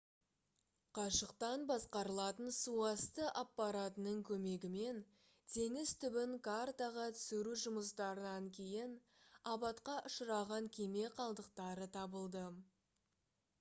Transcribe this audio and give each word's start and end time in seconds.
қашықтан 0.97 1.65
басқарылатын 1.71 2.47
суасты 2.59 3.25
аппаратының 3.41 4.23
көмегімен 4.29 5.03
теңіз 5.57 5.93
түбін 6.05 6.33
картаға 6.49 7.05
түсіру 7.19 7.55
жұмыстарынан 7.65 8.47
кейін 8.59 8.95
апатқа 9.55 9.99
ұшыраған 10.11 10.71
кеме 10.79 11.05
қалдықтары 11.21 11.87
табылды 11.99 12.47